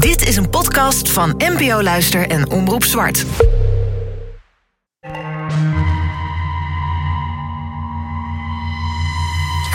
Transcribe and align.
Dit 0.00 0.28
is 0.28 0.36
een 0.36 0.50
podcast 0.50 1.10
van 1.10 1.34
NPO 1.36 1.82
Luister 1.82 2.28
en 2.28 2.50
Omroep 2.50 2.84
Zwart. 2.84 3.24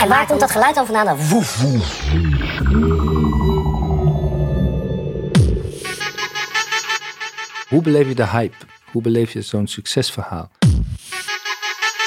En 0.01 0.07
waar 0.07 0.25
komt 0.27 0.39
dat 0.39 0.51
geluid 0.51 0.75
dan 0.75 0.85
vandaan? 0.85 1.05
Dan 1.05 1.27
woef, 1.27 1.61
woef. 1.61 2.09
Hoe 7.69 7.81
beleef 7.81 8.07
je 8.07 8.15
de 8.15 8.28
hype? 8.28 8.55
Hoe 8.92 9.01
beleef 9.01 9.31
je 9.31 9.42
zo'n 9.42 9.67
succesverhaal? 9.67 10.51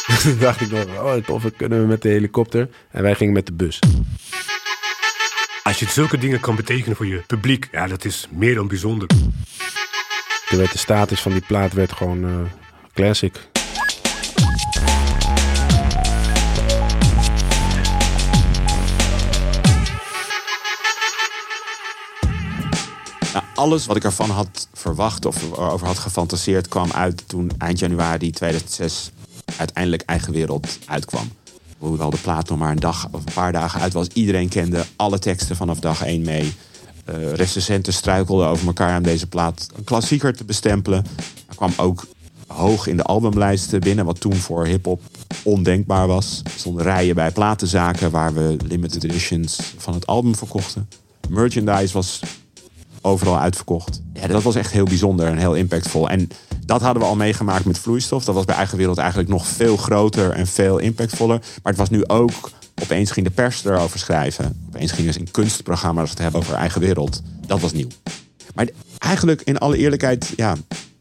Toen 0.22 0.38
dacht 0.38 0.60
ik 0.60 0.70
nog, 0.70 0.84
oh 0.84 1.14
tof, 1.14 1.44
kunnen 1.56 1.80
we 1.80 1.86
met 1.86 2.02
de 2.02 2.08
helikopter. 2.08 2.68
En 2.90 3.02
wij 3.02 3.14
gingen 3.14 3.34
met 3.34 3.46
de 3.46 3.52
bus. 3.52 3.78
Als 5.68 5.78
je 5.78 5.86
zulke 5.86 6.18
dingen 6.18 6.40
kan 6.40 6.56
betekenen 6.56 6.96
voor 6.96 7.06
je 7.06 7.22
publiek, 7.26 7.68
ja, 7.72 7.86
dat 7.86 8.04
is 8.04 8.28
meer 8.30 8.54
dan 8.54 8.68
bijzonder. 8.68 9.08
Werd 10.48 10.72
de 10.72 10.78
status 10.78 11.20
van 11.20 11.32
die 11.32 11.40
plaat 11.46 11.72
werd 11.72 11.92
gewoon 11.92 12.24
eh, 12.24 12.30
classic. 12.94 13.48
Nou, 23.32 23.44
alles 23.54 23.86
wat 23.86 23.96
ik 23.96 24.04
ervan 24.04 24.30
had 24.30 24.68
verwacht 24.72 25.24
of 25.24 25.42
erover 25.42 25.86
had 25.86 25.98
gefantaseerd 25.98 26.68
kwam 26.68 26.92
uit 26.92 27.28
toen 27.28 27.50
eind 27.58 27.78
januari 27.78 28.30
2006 28.30 29.10
uiteindelijk 29.56 30.02
Eigen 30.02 30.32
Wereld 30.32 30.78
uitkwam. 30.86 31.30
Hoewel 31.78 32.10
de 32.10 32.18
plaat 32.22 32.48
nog 32.48 32.58
maar 32.58 32.70
een 32.70 32.80
dag 32.80 33.08
of 33.10 33.26
een 33.26 33.32
paar 33.32 33.52
dagen 33.52 33.80
uit 33.80 33.92
was. 33.92 34.06
Iedereen 34.12 34.48
kende 34.48 34.84
alle 34.96 35.18
teksten 35.18 35.56
vanaf 35.56 35.78
dag 35.78 36.04
1 36.04 36.22
mee. 36.22 36.54
Uh, 37.10 37.32
recensenten 37.32 37.92
struikelden 37.92 38.48
over 38.48 38.66
elkaar 38.66 38.96
om 38.96 39.02
deze 39.02 39.26
plaat 39.26 39.68
een 39.76 39.84
klassieker 39.84 40.36
te 40.36 40.44
bestempelen. 40.44 41.04
Er 41.48 41.54
kwam 41.54 41.72
ook 41.76 42.06
hoog 42.46 42.86
in 42.86 42.96
de 42.96 43.02
albumlijsten 43.02 43.80
binnen, 43.80 44.04
wat 44.04 44.20
toen 44.20 44.34
voor 44.34 44.66
hip-hop 44.66 45.02
ondenkbaar 45.42 46.06
was. 46.06 46.40
Er 46.44 46.50
stonden 46.56 46.82
rijen 46.82 47.14
bij 47.14 47.30
platenzaken 47.30 48.10
waar 48.10 48.34
we 48.34 48.56
limited 48.64 49.04
editions 49.04 49.58
van 49.76 49.94
het 49.94 50.06
album 50.06 50.34
verkochten. 50.34 50.88
Merchandise 51.28 51.92
was 51.92 52.20
overal 53.00 53.38
uitverkocht. 53.38 54.02
Dat 54.28 54.42
was 54.42 54.54
echt 54.54 54.72
heel 54.72 54.84
bijzonder 54.84 55.26
en 55.26 55.36
heel 55.36 55.54
impactvol. 55.54 56.08
En 56.08 56.28
dat 56.68 56.80
hadden 56.80 57.02
we 57.02 57.08
al 57.08 57.16
meegemaakt 57.16 57.64
met 57.64 57.78
vloeistof. 57.78 58.24
Dat 58.24 58.34
was 58.34 58.44
bij 58.44 58.54
Eigen 58.54 58.78
Wereld 58.78 58.98
eigenlijk 58.98 59.28
nog 59.28 59.46
veel 59.46 59.76
groter 59.76 60.30
en 60.30 60.46
veel 60.46 60.78
impactvoller. 60.78 61.38
Maar 61.38 61.72
het 61.72 61.76
was 61.76 61.90
nu 61.90 62.06
ook, 62.06 62.50
opeens 62.82 63.10
ging 63.10 63.26
de 63.26 63.32
pers 63.32 63.64
erover 63.64 63.98
schrijven. 63.98 64.66
Opeens 64.68 64.92
gingen 64.92 65.12
ze 65.12 65.18
in 65.18 65.30
kunstprogramma's 65.30 66.10
het 66.10 66.18
hebben 66.18 66.40
over 66.40 66.54
Eigen 66.54 66.80
Wereld. 66.80 67.22
Dat 67.46 67.60
was 67.60 67.72
nieuw. 67.72 67.88
Maar 68.54 68.68
eigenlijk, 68.98 69.42
in 69.42 69.58
alle 69.58 69.76
eerlijkheid, 69.76 70.32
ja, 70.36 70.56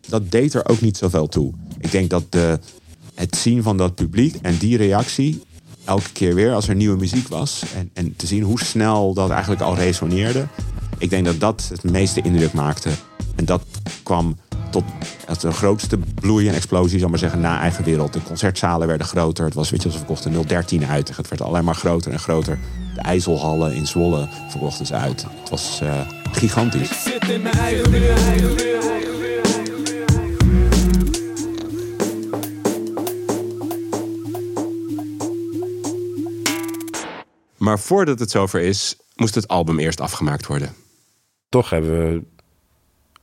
dat 0.07 0.31
deed 0.31 0.53
er 0.53 0.69
ook 0.69 0.81
niet 0.81 0.97
zoveel 0.97 1.27
toe. 1.27 1.53
Ik 1.79 1.91
denk 1.91 2.09
dat 2.09 2.31
de, 2.31 2.59
het 3.15 3.35
zien 3.35 3.63
van 3.63 3.77
dat 3.77 3.95
publiek 3.95 4.35
en 4.41 4.57
die 4.57 4.77
reactie 4.77 5.41
elke 5.83 6.11
keer 6.11 6.35
weer 6.35 6.53
als 6.53 6.67
er 6.67 6.75
nieuwe 6.75 6.97
muziek 6.97 7.27
was. 7.27 7.63
En, 7.75 7.89
en 7.93 8.15
te 8.15 8.27
zien 8.27 8.43
hoe 8.43 8.59
snel 8.59 9.13
dat 9.13 9.29
eigenlijk 9.29 9.61
al 9.61 9.75
resoneerde. 9.75 10.47
Ik 10.97 11.09
denk 11.09 11.25
dat 11.25 11.39
dat 11.39 11.67
het 11.69 11.83
meeste 11.83 12.21
indruk 12.21 12.53
maakte. 12.53 12.89
En 13.35 13.45
dat 13.45 13.63
kwam 14.03 14.37
tot 14.69 14.83
de 15.41 15.51
grootste 15.51 15.97
bloei 15.97 16.47
en 16.47 16.53
explosie, 16.53 16.99
zal 16.99 17.09
maar 17.09 17.19
zeggen, 17.19 17.39
na 17.39 17.59
eigen 17.59 17.83
wereld. 17.83 18.13
De 18.13 18.23
concertzalen 18.23 18.87
werden 18.87 19.07
groter. 19.07 19.45
Het 19.45 19.53
was, 19.53 19.69
weet 19.69 19.83
je, 19.83 19.91
ze 19.91 19.97
verkochten 19.97 20.47
013 20.47 20.85
uit. 20.85 21.17
Het 21.17 21.27
werd 21.27 21.41
alleen 21.41 21.63
maar 21.63 21.75
groter 21.75 22.11
en 22.11 22.19
groter. 22.19 22.59
De 22.95 23.01
IJsselhallen 23.01 23.73
in 23.73 23.87
Zwolle 23.87 24.27
verkochten 24.49 24.85
ze 24.85 24.93
uit. 24.93 25.25
Het 25.39 25.49
was 25.49 25.79
uh, 25.83 26.09
gigantisch. 26.31 26.89
Ik 26.89 27.13
zit 27.13 27.29
in 27.29 27.41
mijn 27.41 27.55
eigen 27.55 27.91
wereld. 27.91 28.67
Maar 37.67 37.79
voordat 37.79 38.19
het 38.19 38.31
zover 38.31 38.61
is, 38.61 38.97
moest 39.15 39.35
het 39.35 39.47
album 39.47 39.79
eerst 39.79 40.01
afgemaakt 40.01 40.47
worden. 40.47 40.75
Toch 41.49 41.69
hebben 41.69 41.91
we 41.91 42.23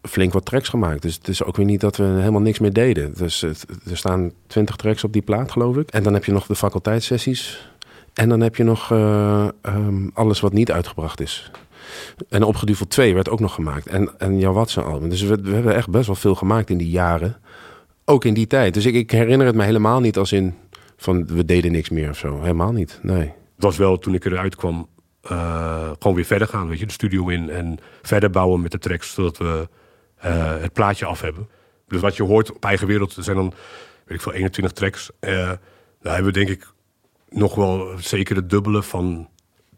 flink 0.09 0.33
wat 0.33 0.45
tracks 0.45 0.69
gemaakt. 0.69 1.03
Dus 1.03 1.15
het 1.15 1.29
is 1.29 1.45
ook 1.45 1.57
weer 1.57 1.67
niet 1.67 1.81
dat 1.81 1.97
we 1.97 2.05
helemaal 2.05 2.41
niks 2.41 2.59
meer 2.59 2.73
deden. 2.73 3.15
Dus 3.17 3.43
er 3.43 3.57
staan 3.93 4.33
twintig 4.47 4.77
tracks 4.77 5.05
op 5.05 5.13
die 5.13 5.23
plaat, 5.23 5.53
geloof 5.53 5.77
ik. 5.77 5.91
En 5.91 6.03
dan 6.03 6.15
heb 6.15 6.25
je 6.25 6.33
nog 6.33 6.47
de 6.47 6.57
faculteitssessies. 6.57 7.73
En 8.15 8.29
dan 8.29 8.41
heb 8.41 8.57
je 8.57 8.65
nog 8.65 8.91
uh, 8.91 9.49
um, 9.63 10.11
alles 10.15 10.41
wat 10.41 10.53
niet 10.53 10.73
uitgebracht 10.73 11.21
is. 11.21 11.51
En 12.29 12.43
Opgeduvel 12.43 12.87
2 12.87 13.15
werd 13.15 13.29
ook 13.29 13.41
nog 13.41 13.55
gemaakt. 13.55 13.87
En, 13.87 14.11
en 14.19 14.39
Jan 14.39 14.55
Watson 14.55 14.85
album. 14.85 15.09
Dus 15.09 15.23
we, 15.23 15.37
we, 15.41 15.55
hebben 15.55 15.75
echt 15.75 15.91
best 15.91 16.07
wel 16.07 16.15
veel 16.15 16.35
gemaakt 16.35 16.71
in 16.71 16.79
die 16.79 16.91
jaren. 16.91 17.37
Ook 18.05 18.25
in 18.25 18.35
die 18.35 18.47
tijd. 18.47 18.75
Dus 18.75 18.87
ik, 18.87 18.95
ik 18.95 19.11
herinner 19.11 19.47
het 19.47 19.57
me 19.57 19.65
helemaal 19.65 20.01
niet 20.01 20.19
als 20.19 20.33
in 20.33 20.55
van 20.97 21.27
we 21.27 21.45
deden 21.45 21.73
niks 21.73 21.89
meer 21.89 22.11
of 22.11 22.19
zo. 22.19 22.41
Helemaal 22.41 22.73
niet, 22.73 22.99
nee. 23.03 23.33
Het 23.55 23.65
was 23.65 23.77
wel 23.77 23.99
toen 23.99 24.15
ik 24.15 24.25
eruit 24.25 24.57
kwam, 24.57 24.89
uh, 25.31 25.91
gewoon 25.99 26.15
weer 26.15 26.25
verder 26.25 26.49
gaan. 26.49 26.69
Weet 26.69 26.79
je, 26.79 26.87
de 26.87 26.93
studio 26.93 27.29
in 27.29 27.51
en 27.51 27.79
verder 28.03 28.31
bouwen 28.31 28.61
met 28.61 28.71
de 28.71 28.79
tracks. 28.79 29.15
Zodat 29.15 29.39
we 29.39 29.69
het 30.61 30.73
plaatje 30.73 31.05
af 31.05 31.21
hebben. 31.21 31.49
Dus 31.89 32.01
wat 32.01 32.17
je 32.17 32.23
hoort 32.23 32.53
op 32.53 32.65
eigen 32.65 32.87
wereld, 32.87 33.17
er 33.17 33.23
zijn 33.23 33.37
dan, 33.37 33.53
weet 34.05 34.17
ik 34.17 34.23
veel, 34.23 34.33
21 34.33 34.73
tracks. 34.73 35.11
Uh, 35.21 35.31
daar 36.01 36.15
hebben 36.15 36.33
we 36.33 36.39
denk 36.39 36.49
ik 36.49 36.67
nog 37.29 37.55
wel 37.55 37.99
zeker 37.99 38.37
het 38.37 38.51
dubbele 38.51 38.83
van 38.83 39.29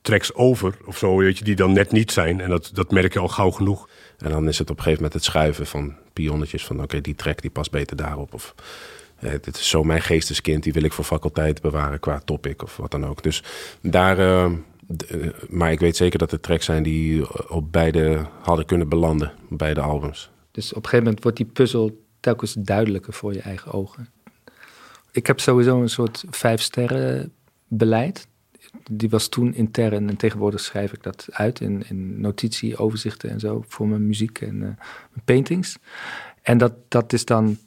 tracks 0.01 0.35
over 0.35 0.77
of 0.85 0.99
zo, 0.99 1.17
weet 1.17 1.39
je, 1.39 1.45
die 1.45 1.57
dan 1.57 1.73
net 1.73 1.93
niet 1.93 2.13
zijn. 2.13 2.41
En 2.41 2.51
dat, 2.51 2.71
dat 2.73 2.91
merk 2.91 3.13
je 3.13 3.19
al 3.19 3.29
gauw 3.29 3.51
genoeg. 3.51 3.89
En 4.19 4.31
dan 4.31 4.49
is 4.49 4.59
het 4.59 4.71
op 4.71 4.77
een 4.77 4.83
gegeven 4.83 5.03
moment 5.03 5.21
het 5.21 5.33
schuiven 5.33 5.67
van 5.67 5.95
pionnetjes 6.13 6.65
van 6.65 6.83
oké, 6.83 7.01
die 7.01 7.15
track 7.15 7.41
die 7.41 7.51
past 7.51 7.71
beter 7.71 7.97
daarop. 7.97 8.35
Of 8.35 8.55
eh, 9.17 9.31
dit 9.31 9.57
is 9.57 9.69
zo 9.69 9.85
mijn 9.85 10.03
geesteskind, 10.03 10.63
die 10.63 10.73
wil 10.73 10.83
ik 10.83 10.93
voor 10.93 11.05
faculteit 11.05 11.61
bewaren 11.61 12.01
qua 12.01 12.21
topic 12.25 12.63
of 12.63 12.77
wat 12.77 12.91
dan 12.91 13.07
ook. 13.07 13.23
Dus 13.23 13.43
daar, 13.81 14.19
uh, 14.19 14.53
maar 15.49 15.73
ik 15.73 15.81
weet 15.81 15.97
zeker 15.97 16.19
dat 16.19 16.33
er 16.33 16.41
tracks 16.41 16.65
zijn 16.65 16.83
die 16.83 17.39
op 17.49 17.73
beide 17.73 18.27
hadden 18.41 18.67
kunnen 18.67 18.89
belanden, 18.89 19.33
beide 19.49 19.81
albums. 19.81 20.31
Dus 20.57 20.71
op 20.71 20.77
een 20.77 20.83
gegeven 20.83 21.05
moment 21.05 21.23
wordt 21.23 21.37
die 21.37 21.47
puzzel 21.47 22.05
telkens 22.21 22.55
duidelijker 22.59 23.13
voor 23.13 23.33
je 23.33 23.41
eigen 23.41 23.73
ogen. 23.73 24.09
Ik 25.11 25.27
heb 25.27 25.41
sowieso 25.41 25.81
een 25.81 25.89
soort 25.89 26.25
vijf 26.31 26.61
sterren 26.61 27.33
beleid. 27.69 28.27
Die 28.91 29.11
was 29.11 29.29
toen 29.29 29.55
intern 29.55 30.09
en 30.09 30.17
tegenwoordig 30.17 30.61
schrijf 30.61 30.93
ik 30.93 31.03
dat 31.03 31.27
uit 31.31 31.61
in, 31.61 31.85
in 31.89 32.21
notitie, 32.21 32.77
overzichten 32.77 33.31
en 33.31 33.41
zo 33.41 33.65
voor 33.69 33.89
mijn 33.89 34.07
muziek 34.07 34.41
en 34.41 34.55
uh, 34.55 34.61
mijn 34.61 35.25
paintings. 35.25 35.77
En 36.43 36.59
dat, 36.59 36.73
dat 36.89 37.13
is 37.13 37.25
dan, 37.25 37.59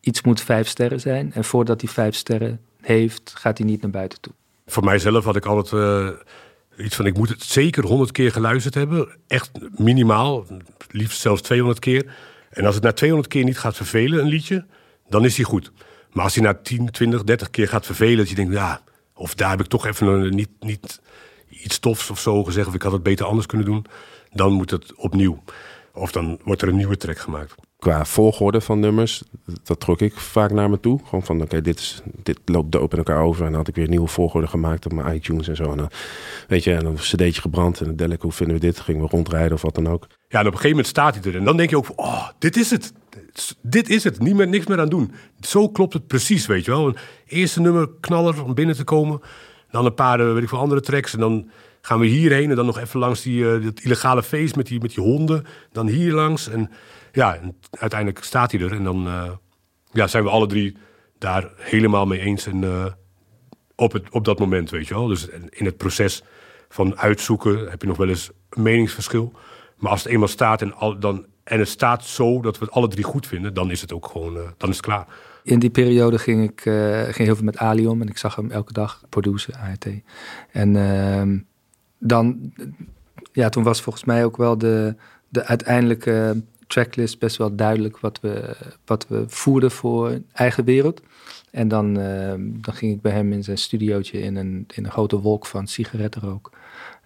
iets 0.00 0.22
moet 0.22 0.40
vijf 0.40 0.68
sterren 0.68 1.00
zijn. 1.00 1.32
En 1.32 1.44
voordat 1.44 1.80
hij 1.80 1.90
vijf 1.90 2.14
sterren 2.14 2.60
heeft, 2.80 3.32
gaat 3.34 3.58
hij 3.58 3.66
niet 3.66 3.82
naar 3.82 3.90
buiten 3.90 4.20
toe. 4.20 4.32
Voor 4.66 4.84
mijzelf 4.84 5.24
had 5.24 5.36
ik 5.36 5.46
altijd 5.46 5.82
uh, 5.82 6.10
iets 6.86 6.96
van, 6.96 7.06
ik 7.06 7.16
moet 7.16 7.28
het 7.28 7.42
zeker 7.42 7.84
honderd 7.84 8.12
keer 8.12 8.32
geluisterd 8.32 8.74
hebben. 8.74 9.08
Echt 9.26 9.50
minimaal, 9.76 10.46
liefst 10.90 11.20
zelfs 11.20 11.42
200 11.42 11.78
keer. 11.78 12.12
En 12.50 12.64
als 12.64 12.74
het 12.74 12.84
na 12.84 12.92
200 12.92 13.32
keer 13.32 13.44
niet 13.44 13.58
gaat 13.58 13.76
vervelen, 13.76 14.18
een 14.20 14.28
liedje, 14.28 14.66
dan 15.08 15.24
is 15.24 15.36
hij 15.36 15.44
goed. 15.44 15.72
Maar 16.12 16.24
als 16.24 16.34
hij 16.34 16.44
na 16.44 16.54
10, 16.54 16.90
20, 16.90 17.24
30 17.24 17.50
keer 17.50 17.68
gaat 17.68 17.86
vervelen, 17.86 18.16
dat 18.16 18.28
je 18.28 18.34
denkt, 18.34 18.52
ja, 18.52 18.80
of 19.14 19.34
daar 19.34 19.50
heb 19.50 19.60
ik 19.60 19.66
toch 19.66 19.86
even 19.86 20.34
niet, 20.34 20.50
niet 20.60 21.00
iets 21.48 21.78
tofs 21.78 22.10
of 22.10 22.20
zo 22.20 22.44
gezegd, 22.44 22.66
of 22.66 22.74
ik 22.74 22.82
had 22.82 22.92
het 22.92 23.02
beter 23.02 23.26
anders 23.26 23.46
kunnen 23.46 23.66
doen, 23.66 23.86
dan 24.32 24.52
moet 24.52 24.70
het 24.70 24.94
opnieuw. 24.94 25.42
Of 25.92 26.12
dan 26.12 26.40
wordt 26.44 26.62
er 26.62 26.68
een 26.68 26.76
nieuwe 26.76 26.96
track 26.96 27.18
gemaakt. 27.18 27.54
Qua 27.78 28.04
volgorde 28.04 28.60
van 28.60 28.80
nummers, 28.80 29.22
dat 29.62 29.80
trok 29.80 30.00
ik 30.00 30.14
vaak 30.14 30.50
naar 30.50 30.70
me 30.70 30.80
toe. 30.80 31.00
Gewoon 31.04 31.24
van, 31.24 31.42
oké, 31.42 31.60
dit 31.60 32.02
loopt 32.44 32.72
doop 32.72 32.92
in 32.92 32.98
elkaar 32.98 33.22
over. 33.22 33.44
En 33.44 33.48
dan 33.48 33.58
had 33.58 33.68
ik 33.68 33.74
weer 33.74 33.88
nieuwe 33.88 34.08
volgorde 34.08 34.46
gemaakt 34.46 34.86
op 34.86 34.92
mijn 34.92 35.14
iTunes 35.14 35.48
en 35.48 35.56
zo. 35.56 35.70
En 35.70 35.76
dan, 35.76 35.90
weet 36.48 36.64
je, 36.64 36.74
en 36.74 36.82
dan 36.82 36.92
een 36.92 36.98
cd'tje 36.98 37.40
gebrand. 37.40 37.80
En 37.80 37.96
dan 37.96 38.12
ik, 38.12 38.22
hoe 38.22 38.32
vinden 38.32 38.54
we 38.56 38.60
dit? 38.60 38.80
Gingen 38.80 39.02
we 39.02 39.08
rondrijden 39.08 39.52
of 39.52 39.62
wat 39.62 39.74
dan 39.74 39.88
ook. 39.88 40.06
Ja, 40.28 40.40
en 40.40 40.46
op 40.46 40.52
een 40.52 40.58
gegeven 40.58 40.68
moment 40.70 40.86
staat 40.86 41.14
hij 41.14 41.24
er. 41.24 41.38
En 41.38 41.44
dan 41.44 41.56
denk 41.56 41.70
je 41.70 41.76
ook, 41.76 41.86
oh, 41.96 42.28
dit 42.38 42.56
is 42.56 42.70
het. 42.70 42.92
Dit 43.62 43.88
is 43.88 44.04
het. 44.04 44.18
Niet 44.18 44.34
meer, 44.34 44.48
niks 44.48 44.66
meer 44.66 44.80
aan 44.80 44.88
doen. 44.88 45.12
Zo 45.40 45.68
klopt 45.68 45.92
het 45.92 46.06
precies, 46.06 46.46
weet 46.46 46.64
je 46.64 46.70
wel. 46.70 46.86
Een 46.86 46.96
eerste 47.26 47.60
nummer 47.60 47.88
knaller 48.00 48.44
om 48.44 48.54
binnen 48.54 48.76
te 48.76 48.84
komen. 48.84 49.20
Dan 49.70 49.84
een 49.84 49.94
paar, 49.94 50.20
eh, 50.20 50.32
weet 50.32 50.42
ik 50.42 50.48
veel, 50.48 50.58
andere 50.58 50.80
tracks. 50.80 51.12
En 51.12 51.20
dan 51.20 51.50
gaan 51.88 52.00
we 52.00 52.06
hierheen. 52.06 52.50
En 52.50 52.56
dan 52.56 52.66
nog 52.66 52.78
even 52.78 53.00
langs 53.00 53.22
die, 53.22 53.42
uh, 53.42 53.64
dat 53.64 53.80
illegale 53.80 54.22
feest 54.22 54.56
met 54.56 54.66
die, 54.66 54.80
met 54.80 54.94
die 54.94 55.04
honden. 55.04 55.44
Dan 55.72 55.86
hier 55.86 56.12
langs. 56.12 56.48
En 56.48 56.70
ja, 57.12 57.38
uiteindelijk 57.70 58.24
staat 58.24 58.52
hij 58.52 58.60
er. 58.60 58.72
En 58.72 58.84
dan 58.84 59.06
uh, 59.06 59.30
ja, 59.92 60.06
zijn 60.06 60.24
we 60.24 60.30
alle 60.30 60.46
drie 60.46 60.76
daar 61.18 61.50
helemaal 61.56 62.06
mee 62.06 62.20
eens. 62.20 62.46
En 62.46 62.62
uh, 62.62 62.84
op, 63.74 63.92
het, 63.92 64.10
op 64.10 64.24
dat 64.24 64.38
moment, 64.38 64.70
weet 64.70 64.88
je 64.88 64.94
wel. 64.94 65.06
Dus 65.06 65.28
in 65.50 65.64
het 65.64 65.76
proces 65.76 66.22
van 66.68 66.98
uitzoeken 66.98 67.70
heb 67.70 67.80
je 67.80 67.88
nog 67.88 67.96
wel 67.96 68.08
eens 68.08 68.30
een 68.50 68.62
meningsverschil. 68.62 69.32
Maar 69.76 69.90
als 69.90 70.02
het 70.02 70.12
eenmaal 70.12 70.28
staat 70.28 70.62
en, 70.62 70.74
al, 70.74 70.98
dan, 70.98 71.26
en 71.44 71.58
het 71.58 71.68
staat 71.68 72.04
zo 72.04 72.40
dat 72.40 72.58
we 72.58 72.64
het 72.64 72.74
alle 72.74 72.88
drie 72.88 73.04
goed 73.04 73.26
vinden, 73.26 73.54
dan 73.54 73.70
is 73.70 73.80
het 73.80 73.92
ook 73.92 74.06
gewoon, 74.06 74.34
dan 74.56 74.68
is 74.68 74.76
het 74.76 74.84
klaar. 74.84 75.06
In 75.42 75.58
die 75.58 75.70
periode 75.70 76.18
ging 76.18 76.50
ik 76.50 76.60
ging 77.14 77.26
heel 77.26 77.36
veel 77.36 77.44
met 77.44 77.56
Ali 77.56 77.86
om 77.86 78.00
en 78.00 78.08
ik 78.08 78.18
zag 78.18 78.34
hem 78.34 78.50
elke 78.50 78.72
dag 78.72 79.02
produceren, 79.08 79.60
ART. 79.60 79.86
En 80.52 80.74
uh, 80.74 81.40
dan, 81.98 82.52
ja, 83.32 83.48
toen 83.48 83.62
was 83.62 83.80
volgens 83.80 84.04
mij 84.04 84.24
ook 84.24 84.36
wel 84.36 84.58
de, 84.58 84.94
de 85.28 85.44
uiteindelijke 85.44 86.42
tracklist 86.66 87.18
best 87.18 87.36
wel 87.36 87.56
duidelijk 87.56 87.98
wat 87.98 88.20
we, 88.20 88.56
wat 88.84 89.08
we 89.08 89.24
voerden 89.26 89.70
voor 89.70 90.20
eigen 90.32 90.64
wereld. 90.64 91.02
En 91.50 91.68
dan, 91.68 91.98
uh, 91.98 92.34
dan 92.38 92.74
ging 92.74 92.92
ik 92.94 93.00
bij 93.00 93.12
hem 93.12 93.32
in 93.32 93.44
zijn 93.44 93.58
studiootje 93.58 94.20
in 94.20 94.36
een, 94.36 94.64
in 94.74 94.84
een 94.84 94.90
grote 94.90 95.20
wolk 95.20 95.46
van 95.46 95.66
sigarettenrook. 95.66 96.50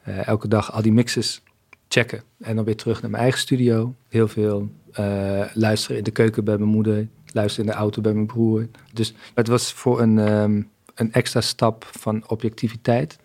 Uh, 0.09 0.27
elke 0.27 0.49
dag 0.49 0.73
al 0.73 0.83
die 0.83 0.93
mixes 0.93 1.43
checken. 1.89 2.23
En 2.39 2.57
dan 2.57 2.65
weer 2.65 2.77
terug 2.77 3.01
naar 3.03 3.11
mijn 3.11 3.23
eigen 3.23 3.41
studio. 3.41 3.95
Heel 4.09 4.29
veel 4.29 4.71
uh, 5.01 5.45
luisteren 5.55 5.97
in 5.97 6.05
de 6.05 6.11
keuken 6.11 6.45
bij 6.45 6.59
mijn 6.59 6.71
moeder. 6.71 7.09
Luisteren 7.33 7.67
in 7.67 7.73
de 7.73 7.79
auto 7.79 8.01
bij 8.01 8.13
mijn 8.13 8.27
broer. 8.27 8.69
Dus 8.93 9.15
het 9.35 9.49
was 9.49 9.73
voor 9.73 10.01
een, 10.01 10.19
um, 10.19 10.69
een 10.95 11.13
extra 11.13 11.41
stap 11.41 11.85
van 11.91 12.29
objectiviteit. 12.29 13.19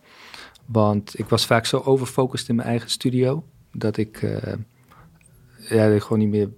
Want 0.67 1.19
ik 1.19 1.25
was 1.25 1.45
vaak 1.45 1.65
zo 1.65 1.81
overfocust 1.85 2.49
in 2.49 2.55
mijn 2.55 2.67
eigen 2.67 2.89
studio. 2.89 3.43
Dat 3.71 3.97
ik, 3.97 4.21
ja, 5.69 5.87
dat 5.87 5.95
ik 5.95 6.01
gewoon 6.01 6.19
niet 6.19 6.29
meer 6.29 6.49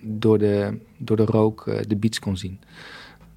door 0.00 0.38
de, 0.38 0.78
door 0.96 1.16
de 1.16 1.24
rook 1.24 1.64
de 1.88 1.96
beats 1.96 2.18
kon 2.18 2.36
zien. 2.36 2.60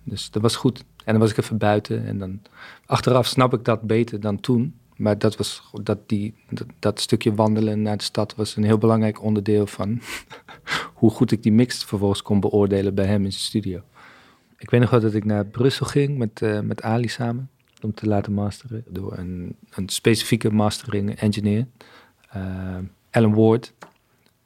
Dus 0.04 0.32
dat 0.32 0.42
was 0.42 0.56
goed. 0.56 0.84
En 1.04 1.12
dan 1.14 1.20
was 1.20 1.32
ik 1.32 1.38
even 1.38 1.58
buiten. 1.58 2.06
En 2.06 2.18
dan 2.18 2.42
achteraf 2.86 3.28
snap 3.28 3.54
ik 3.54 3.66
dat 3.66 3.82
beter 3.82 4.20
dan 4.20 4.40
toen. 4.40 4.74
Maar 5.00 5.18
dat, 5.18 5.38
was, 5.38 5.72
dat, 5.84 6.10
die, 6.10 6.34
dat, 6.80 7.00
stukje 7.00 7.36
wandelen 7.36 7.82
naar 7.82 7.98
de 7.98 8.04
stad 8.04 8.36
was 8.36 8.56
een 8.56 8.64
heel 8.64 8.78
belangrijk 8.78 9.24
onderdeel 9.24 9.68
van 9.68 10.02
hoe 11.00 11.10
goed 11.10 11.32
ik 11.32 11.44
die 11.44 11.52
mix 11.52 11.84
vervolgens 11.84 12.22
kon 12.22 12.40
beoordelen 12.40 12.96
bij 12.96 13.06
hem 13.06 13.26
in 13.26 13.32
zijn 13.32 13.44
studio. 13.44 13.82
Ik 14.58 14.70
weet 14.70 14.82
nog 14.82 14.90
wel 14.90 15.00
dat 15.00 15.14
ik 15.14 15.26
naar 15.26 15.46
Brussel 15.46 15.86
ging 15.86 16.18
met, 16.18 16.42
uh, 16.42 16.60
met 16.60 16.82
Ali 16.82 17.08
samen 17.08 17.50
om 17.84 17.94
te 17.94 18.08
laten 18.08 18.34
masteren 18.34 18.84
door 18.88 19.18
een, 19.18 19.56
een 19.70 19.90
specifieke 19.90 20.52
mastering 20.52 21.16
engineer, 21.16 21.66
uh, 22.36 22.78
Alan 23.10 23.34
Ward. 23.34 23.74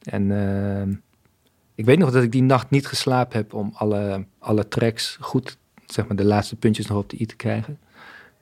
En 0.02 0.30
uh, 0.30 0.96
ik 1.76 1.86
weet 1.86 1.98
nog 1.98 2.12
dat 2.12 2.24
ik 2.24 2.32
die 2.32 2.44
nacht 2.44 2.70
niet 2.70 2.88
geslapen 2.88 3.38
heb 3.38 3.54
om 3.54 3.72
alle, 3.74 4.26
alle 4.40 4.68
tracks 4.68 5.18
goed, 5.20 5.58
zeg 5.86 6.08
maar 6.08 6.16
de 6.16 6.26
laatste 6.26 6.56
puntjes 6.56 6.88
nog 6.88 6.98
op 6.98 7.10
de 7.10 7.22
i 7.22 7.26
te 7.26 7.36
krijgen. 7.36 7.80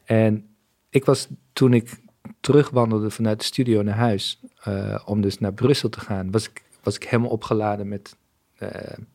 En 0.03 0.47
ik 0.89 1.05
was 1.05 1.27
toen 1.53 1.73
ik 1.73 1.99
terugwandelde 2.39 3.09
vanuit 3.09 3.39
de 3.39 3.45
studio 3.45 3.81
naar 3.81 3.95
huis, 3.95 4.39
uh, 4.67 4.99
om 5.05 5.21
dus 5.21 5.39
naar 5.39 5.53
Brussel 5.53 5.89
te 5.89 5.99
gaan, 5.99 6.31
was 6.31 6.49
ik, 6.49 6.63
was 6.83 6.95
ik 6.95 7.03
helemaal 7.03 7.31
opgeladen 7.31 7.87
met 7.87 8.15
een, 8.57 9.07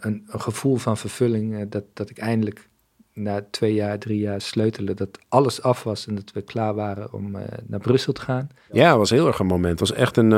een, 0.00 0.24
een, 0.28 0.40
gevoel 0.40 0.76
van 0.76 0.96
vervulling. 0.96 1.68
Dat, 1.68 1.84
dat 1.92 2.10
ik 2.10 2.18
eindelijk 2.18 2.68
na 3.12 3.44
twee 3.50 3.74
jaar, 3.74 3.98
drie 3.98 4.20
jaar 4.20 4.40
sleutelen, 4.40 4.96
dat 4.96 5.18
alles 5.28 5.62
af 5.62 5.82
was 5.82 6.06
en 6.06 6.14
dat 6.14 6.32
we 6.32 6.42
klaar 6.42 6.74
waren 6.74 7.12
om 7.12 7.30
naar 7.66 7.80
Brussel 7.80 8.12
te 8.12 8.20
gaan. 8.20 8.48
Ja, 8.72 8.88
het 8.88 8.98
was 8.98 9.10
heel 9.10 9.26
erg 9.26 9.38
een 9.38 9.46
moment. 9.46 9.80
Het 9.80 9.88
was 9.88 9.98
echt 9.98 10.16
een 10.16 10.32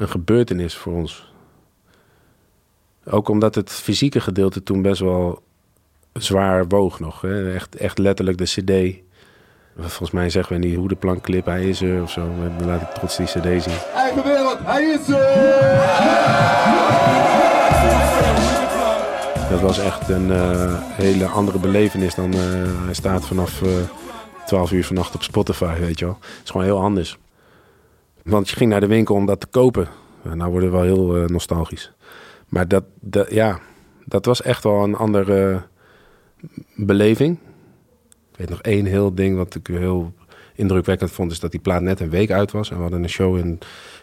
een 0.00 0.08
gebeurtenis 0.08 0.76
voor 0.76 0.92
ons. 0.92 1.32
Ook 3.04 3.28
omdat 3.28 3.54
het 3.54 3.70
fysieke 3.70 4.20
gedeelte 4.20 4.62
toen 4.62 4.82
best 4.82 5.00
wel 5.00 5.42
zwaar 6.12 6.68
woog 6.68 7.00
nog. 7.00 7.20
Hè? 7.20 7.54
Echt, 7.54 7.76
echt 7.76 7.98
letterlijk 7.98 8.38
de 8.38 8.44
cd. 8.44 8.72
Volgens 9.76 10.10
mij 10.10 10.30
zeggen 10.30 10.60
we 10.60 10.66
niet 10.66 10.76
hoe 10.76 10.88
de 10.88 10.94
plankclip, 10.94 11.44
hij 11.44 11.68
is 11.68 11.82
er 11.82 12.02
of 12.02 12.10
zo. 12.10 12.28
Dan 12.58 12.66
laat 12.66 12.82
ik 12.82 12.88
trots 12.88 13.16
die 13.16 13.26
cd 13.26 13.62
zien. 13.62 13.78
Eigen 13.94 14.22
wereld, 14.22 14.58
hij 14.62 14.82
is 14.82 15.08
er! 15.08 16.28
Dat 19.50 19.60
was 19.60 19.78
echt 19.78 20.08
een 20.08 20.28
uh, 20.28 20.74
hele 20.80 21.26
andere 21.26 21.58
belevenis 21.58 22.14
dan 22.14 22.34
uh, 22.34 22.40
hij 22.84 22.94
staat 22.94 23.26
vanaf 23.26 23.62
uh, 23.62 23.70
12 24.46 24.72
uur 24.72 24.84
vannacht 24.84 25.14
op 25.14 25.22
Spotify, 25.22 25.78
weet 25.80 25.98
je 25.98 26.04
wel. 26.04 26.18
Het 26.20 26.40
is 26.44 26.50
gewoon 26.50 26.66
heel 26.66 26.80
anders. 26.80 27.18
Want 28.22 28.48
je 28.48 28.56
ging 28.56 28.70
naar 28.70 28.80
de 28.80 28.86
winkel 28.86 29.14
om 29.14 29.26
dat 29.26 29.40
te 29.40 29.46
kopen. 29.46 29.88
Nou 30.22 30.50
worden 30.50 30.70
we 30.70 30.76
wel 30.76 30.84
heel 30.84 31.24
nostalgisch. 31.26 31.92
Maar 32.48 32.68
dat, 32.68 32.84
dat, 33.00 33.30
ja, 33.30 33.58
dat 34.04 34.24
was 34.24 34.42
echt 34.42 34.64
wel 34.64 34.82
een 34.82 34.96
andere 34.96 35.62
beleving. 36.76 37.38
Ik 38.32 38.36
weet 38.36 38.50
nog 38.50 38.60
één 38.62 38.86
heel 38.86 39.14
ding 39.14 39.36
wat 39.36 39.54
ik 39.54 39.66
heel 39.66 40.12
indrukwekkend 40.54 41.10
vond... 41.10 41.32
is 41.32 41.40
dat 41.40 41.50
die 41.50 41.60
plaat 41.60 41.82
net 41.82 42.00
een 42.00 42.10
week 42.10 42.30
uit 42.30 42.50
was. 42.52 42.70
En 42.70 42.76
we 42.76 42.82
hadden 42.82 43.02
een 43.02 43.08
show 43.08 43.36
in 43.36 43.58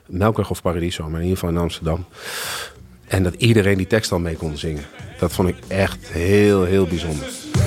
Melkweg 0.08 0.50
of 0.50 0.62
Paradiso, 0.62 1.04
maar 1.04 1.22
in 1.22 1.28
ieder 1.28 1.38
geval 1.38 1.56
in 1.56 1.62
Amsterdam. 1.62 2.06
En 3.08 3.24
dat 3.24 3.34
iedereen 3.34 3.78
die 3.78 3.88
tekst 3.88 4.12
al 4.12 4.20
mee 4.20 4.36
kon 4.36 4.58
zingen. 4.58 4.84
Dat 5.20 5.34
vond 5.34 5.50
ik 5.50 5.56
echt 5.68 6.08
heel, 6.08 6.64
heel 6.64 6.86
bijzonder. 6.86 7.26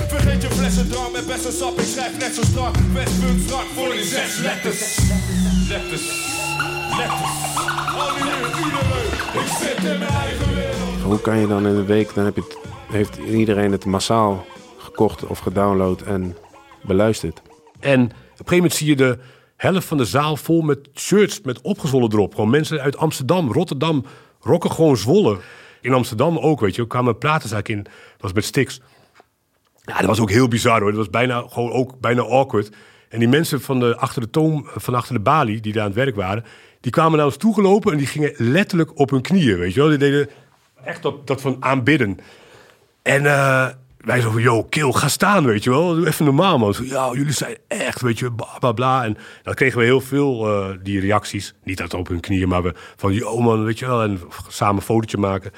Vergeet 0.08 0.42
je 0.42 0.48
flessen 0.48 0.90
drank 0.90 1.12
met 1.12 1.26
best 1.26 1.52
sap. 1.58 1.78
Ik 1.78 1.84
schrijf 1.84 2.18
net 2.18 2.34
zo 2.34 2.42
strak. 2.42 2.74
Westpunt 2.92 3.42
strak 3.42 3.64
voor 3.74 3.92
die 3.92 4.04
zes 4.04 4.38
letters. 4.38 4.98
Letters. 5.68 6.28
Ik 9.32 9.46
zit 9.60 9.84
in 9.84 9.98
mijn 9.98 10.10
eigen 10.10 10.54
wereld. 10.54 11.02
Hoe 11.02 11.20
kan 11.20 11.38
je 11.38 11.46
dan 11.46 11.66
in 11.66 11.74
een 11.74 11.86
week, 11.86 12.14
dan 12.14 12.24
heb 12.24 12.34
je 12.36 12.42
het, 12.42 12.58
heeft 12.90 13.16
iedereen 13.16 13.72
het 13.72 13.84
massaal 13.84 14.46
gekocht 14.78 15.26
of 15.26 15.38
gedownload 15.38 16.02
en 16.02 16.36
beluisterd. 16.82 17.42
En 17.80 18.02
op 18.02 18.10
een 18.10 18.14
gegeven 18.36 18.56
moment 18.56 18.74
zie 18.74 18.86
je 18.86 18.96
de 18.96 19.18
helft 19.56 19.86
van 19.86 19.96
de 19.96 20.04
zaal 20.04 20.36
vol 20.36 20.60
met 20.60 20.88
shirts 20.94 21.40
met 21.40 21.60
opgezwollen 21.60 22.12
erop. 22.12 22.34
Gewoon 22.34 22.50
mensen 22.50 22.80
uit 22.80 22.96
Amsterdam, 22.96 23.52
Rotterdam, 23.52 24.04
rocken 24.40 24.70
gewoon 24.70 24.96
zwollen. 24.96 25.38
In 25.80 25.92
Amsterdam 25.92 26.38
ook, 26.38 26.60
weet 26.60 26.74
je. 26.74 26.86
Kwamen 26.86 27.18
platenzaak 27.18 27.68
in, 27.68 27.82
dat 27.82 27.92
was 28.20 28.32
met 28.32 28.44
Stix. 28.44 28.80
Ja, 29.82 29.96
dat 29.96 30.06
was 30.06 30.20
ook 30.20 30.30
heel 30.30 30.48
bizar 30.48 30.80
hoor. 30.80 30.90
Dat 30.90 30.98
was 30.98 31.10
bijna, 31.10 31.44
gewoon 31.48 31.72
ook 31.72 32.00
bijna 32.00 32.22
awkward. 32.22 32.70
En 33.08 33.18
die 33.18 33.28
mensen 33.28 33.60
van, 33.60 33.80
de, 33.80 33.96
achter 33.96 34.22
de 34.22 34.30
toom, 34.30 34.66
van 34.74 34.94
achter 34.94 35.14
de 35.14 35.20
balie, 35.20 35.60
die 35.60 35.72
daar 35.72 35.82
aan 35.82 35.88
het 35.88 35.98
werk 35.98 36.16
waren... 36.16 36.44
Die 36.80 36.92
kwamen 36.92 37.16
naar 37.16 37.26
ons 37.26 37.36
toegelopen 37.36 37.92
en 37.92 37.98
die 37.98 38.06
gingen 38.06 38.32
letterlijk 38.36 38.98
op 38.98 39.10
hun 39.10 39.20
knieën, 39.20 39.58
weet 39.58 39.74
je 39.74 39.80
wel. 39.80 39.88
Die 39.88 39.98
deden 39.98 40.30
echt 40.84 41.02
dat, 41.02 41.26
dat 41.26 41.40
van 41.40 41.56
aanbidden. 41.60 42.18
En 43.02 43.22
uh, 43.22 43.68
wij 44.00 44.20
zo 44.20 44.40
yo, 44.40 44.62
kill, 44.62 44.92
ga 44.92 45.08
staan, 45.08 45.44
weet 45.44 45.64
je 45.64 45.70
wel. 45.70 46.06
Even 46.06 46.24
normaal, 46.24 46.58
man. 46.58 46.74
Ja, 46.82 47.10
jullie 47.12 47.32
zijn 47.32 47.56
echt, 47.68 48.00
weet 48.00 48.18
je, 48.18 48.32
bla, 48.32 48.58
bla, 48.58 48.72
bla. 48.72 49.04
En 49.04 49.16
dan 49.42 49.54
kregen 49.54 49.78
we 49.78 49.84
heel 49.84 50.00
veel 50.00 50.48
uh, 50.48 50.76
die 50.82 51.00
reacties. 51.00 51.54
Niet 51.64 51.78
dat 51.78 51.94
op 51.94 52.08
hun 52.08 52.20
knieën, 52.20 52.48
maar 52.48 52.62
we 52.62 52.74
van, 52.96 53.12
yo, 53.12 53.40
man, 53.40 53.64
weet 53.64 53.78
je 53.78 53.86
wel. 53.86 54.02
En 54.02 54.20
samen 54.48 54.76
een 54.76 54.82
fotootje 54.82 55.18
maken. 55.18 55.50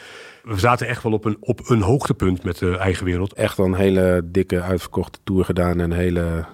We 0.43 0.59
zaten 0.59 0.87
echt 0.87 1.03
wel 1.03 1.13
op 1.13 1.25
een, 1.25 1.37
op 1.41 1.71
een 1.71 1.83
hoogtepunt 1.83 2.43
met 2.43 2.59
de 2.59 2.77
eigen 2.77 3.05
wereld. 3.05 3.33
Echt 3.33 3.57
wel 3.57 3.67
een 3.67 3.75
hele 3.75 4.23
dikke 4.25 4.63
uitverkochte 4.63 5.19
tour 5.25 5.45
gedaan. 5.45 5.81
En 5.81 5.91
een 5.91 5.97
hele 5.97 6.47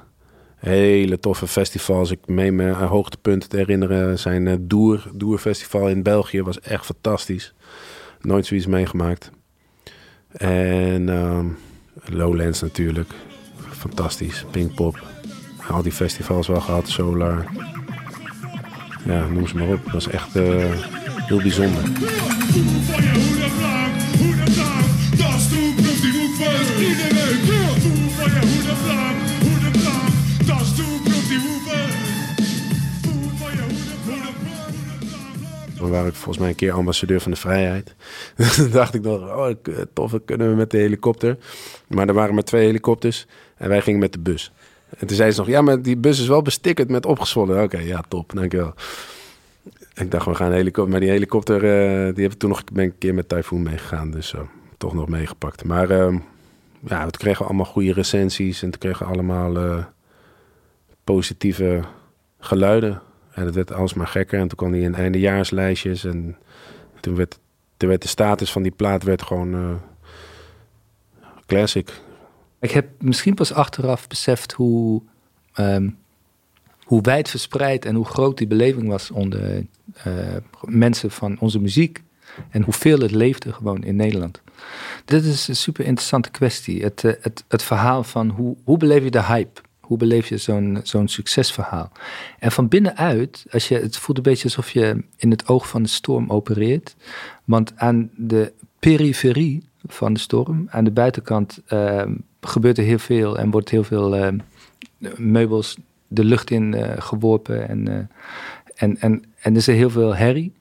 hele 0.58 1.18
toffe 1.18 1.46
festivals. 1.46 2.10
Ik 2.10 2.26
meen 2.26 2.54
me 2.54 2.74
aan 2.74 2.88
hoogtepunten 2.88 3.48
te 3.48 3.56
herinneren. 3.56 4.18
Zijn 4.18 4.46
uh, 4.46 4.54
Doer, 4.60 5.10
Doer 5.14 5.38
Festival 5.38 5.88
in 5.88 6.02
België 6.02 6.42
was 6.42 6.60
echt 6.60 6.84
fantastisch. 6.84 7.54
Nooit 8.20 8.46
zoiets 8.46 8.66
meegemaakt. 8.66 9.30
En 10.32 11.08
uh, 11.08 11.44
Lowlands 12.10 12.60
natuurlijk. 12.60 13.10
Fantastisch. 13.70 14.44
Pinkpop. 14.50 15.06
Al 15.70 15.82
die 15.82 15.92
festivals 15.92 16.46
wel 16.46 16.60
gehad. 16.60 16.88
Solar. 16.88 17.46
Ja, 19.04 19.26
noem 19.26 19.46
ze 19.46 19.56
maar 19.56 19.68
op. 19.68 19.84
Dat 19.84 19.92
was 19.92 20.08
echt 20.08 20.36
uh, 20.36 20.64
heel 21.26 21.42
bijzonder. 21.42 21.82
Dan 35.78 35.90
waren 35.90 36.08
ik 36.08 36.14
volgens 36.14 36.38
mij 36.38 36.48
een 36.48 36.54
keer 36.54 36.72
ambassadeur 36.72 37.20
van 37.20 37.30
de 37.30 37.36
vrijheid. 37.36 37.94
Toen 38.56 38.70
dacht 38.70 38.94
ik 38.94 39.06
oh 39.06 39.48
eh, 39.48 39.56
tof, 39.92 40.14
kunnen 40.24 40.50
we 40.50 40.56
met 40.56 40.70
de 40.70 40.78
helikopter. 40.78 41.36
Maar 41.86 42.08
er 42.08 42.14
waren 42.14 42.34
maar 42.34 42.44
twee 42.44 42.64
helikopters 42.64 43.26
en 43.56 43.68
wij 43.68 43.80
gingen 43.80 44.00
met 44.00 44.12
de 44.12 44.18
bus. 44.18 44.52
En 44.98 45.06
toen 45.06 45.16
zei 45.16 45.30
ze 45.30 45.38
nog, 45.38 45.48
ja, 45.48 45.60
maar 45.60 45.82
die 45.82 45.96
bus 45.96 46.20
is 46.20 46.28
wel 46.28 46.42
bestickerd 46.42 46.88
met 46.88 47.06
opgezwollen. 47.06 47.62
Oké, 47.62 47.78
ja, 47.78 48.02
top, 48.08 48.32
dankjewel. 48.34 48.74
Ik 49.94 50.10
dacht, 50.10 50.26
we 50.26 50.34
gaan 50.34 50.52
helikopter. 50.52 50.92
Maar 50.92 51.00
die 51.00 51.10
helikopter, 51.10 51.56
uh, 51.56 52.14
die 52.14 52.24
heb 52.24 52.32
toen 52.32 52.48
nog 52.48 52.64
ben 52.72 52.84
een 52.84 52.98
keer 52.98 53.14
met 53.14 53.28
Typhoon 53.28 53.62
meegegaan. 53.62 54.10
Dus 54.10 54.32
uh, 54.32 54.40
toch 54.76 54.94
nog 54.94 55.08
meegepakt. 55.08 55.64
Maar 55.64 55.90
uh, 55.90 56.18
ja, 56.80 57.06
we 57.06 57.10
kregen 57.10 57.46
allemaal 57.46 57.64
goede 57.64 57.92
recensies. 57.92 58.62
En 58.62 58.70
toen 58.70 58.80
kregen 58.80 59.06
we 59.06 59.12
allemaal 59.12 59.84
positieve 61.04 61.80
geluiden. 62.38 63.02
En 63.38 63.44
het 63.44 63.54
werd 63.54 63.72
alsmaar 63.72 64.06
gekker. 64.06 64.40
En 64.40 64.48
toen 64.48 64.56
kwam 64.56 64.72
hij 64.72 64.80
in 64.80 64.94
eindejaarslijstjes. 64.94 66.04
En 66.04 66.36
toen 67.00 67.14
werd, 67.14 67.38
werd 67.76 68.02
de 68.02 68.08
status 68.08 68.52
van 68.52 68.62
die 68.62 68.72
plaat 68.72 69.02
werd 69.02 69.22
gewoon 69.22 69.54
uh, 69.54 69.74
classic. 71.46 71.92
Ik 72.60 72.70
heb 72.70 72.88
misschien 72.98 73.34
pas 73.34 73.52
achteraf 73.52 74.06
beseft 74.06 74.52
hoe, 74.52 75.02
um, 75.56 75.98
hoe 76.84 77.02
wijd 77.02 77.28
verspreid 77.28 77.84
en 77.84 77.94
hoe 77.94 78.04
groot 78.04 78.38
die 78.38 78.46
beleving 78.46 78.88
was 78.88 79.10
onder 79.10 79.66
uh, 80.06 80.36
mensen 80.64 81.10
van 81.10 81.36
onze 81.40 81.60
muziek. 81.60 82.02
En 82.50 82.62
hoeveel 82.62 82.98
het 82.98 83.10
leefde 83.10 83.52
gewoon 83.52 83.82
in 83.84 83.96
Nederland. 83.96 84.40
Dit 85.04 85.24
is 85.24 85.48
een 85.48 85.56
super 85.56 85.84
interessante 85.84 86.30
kwestie. 86.30 86.82
Het, 86.82 87.02
uh, 87.02 87.12
het, 87.20 87.44
het 87.48 87.62
verhaal 87.62 88.04
van 88.04 88.28
hoe, 88.28 88.56
hoe 88.64 88.76
beleef 88.76 89.02
je 89.02 89.10
de 89.10 89.22
hype? 89.22 89.60
Hoe 89.88 89.98
beleef 89.98 90.28
je 90.28 90.38
zo'n 90.38 90.80
zo'n 90.82 91.08
succesverhaal? 91.08 91.90
En 92.38 92.52
van 92.52 92.68
binnenuit, 92.68 93.46
als 93.50 93.68
je, 93.68 93.74
het 93.74 93.96
voelt 93.96 94.16
een 94.16 94.22
beetje 94.22 94.44
alsof 94.44 94.70
je 94.70 95.04
in 95.16 95.30
het 95.30 95.48
oog 95.48 95.68
van 95.68 95.82
de 95.82 95.88
storm 95.88 96.30
opereert. 96.30 96.96
Want 97.44 97.72
aan 97.76 98.10
de 98.16 98.52
periferie 98.78 99.62
van 99.86 100.12
de 100.12 100.20
storm, 100.20 100.66
aan 100.70 100.84
de 100.84 100.90
buitenkant, 100.90 101.60
uh, 101.72 102.02
gebeurt 102.40 102.78
er 102.78 102.84
heel 102.84 102.98
veel 102.98 103.38
en 103.38 103.50
wordt 103.50 103.68
heel 103.68 103.84
veel 103.84 104.16
uh, 104.16 104.28
meubels 105.16 105.76
de 106.08 106.24
lucht 106.24 106.50
in 106.50 106.72
uh, 106.72 106.92
geworpen. 106.98 107.68
En, 107.68 107.88
uh, 107.88 107.94
en, 108.74 109.00
en, 109.00 109.24
en 109.40 109.52
er 109.52 109.56
is 109.56 109.68
er 109.68 109.74
heel 109.74 109.90
veel 109.90 110.14
herrie. 110.14 110.52